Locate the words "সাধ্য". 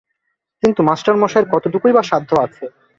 2.03-2.29